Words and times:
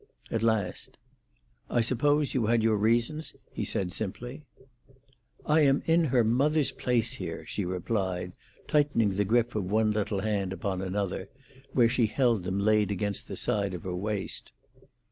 At 0.31 0.41
last, 0.41 0.97
"I 1.69 1.81
suppose 1.81 2.33
you 2.33 2.47
had 2.47 2.63
your 2.63 2.75
reasons," 2.75 3.35
he 3.51 3.63
said 3.63 3.91
simply. 3.91 4.41
"I 5.45 5.59
am 5.59 5.83
in 5.85 6.05
her 6.05 6.23
mother's 6.23 6.71
place 6.71 7.13
here," 7.13 7.45
she 7.45 7.65
replied, 7.65 8.31
tightening 8.65 9.09
the 9.11 9.25
grip 9.25 9.53
of 9.53 9.65
one 9.69 9.91
little 9.91 10.21
hand 10.21 10.53
upon 10.53 10.81
another, 10.81 11.29
where 11.73 11.87
she 11.87 12.07
held 12.07 12.45
them 12.45 12.57
laid 12.59 12.89
against 12.89 13.27
the 13.27 13.37
side 13.37 13.75
of 13.75 13.83
her 13.83 13.95
waist. 13.95 14.51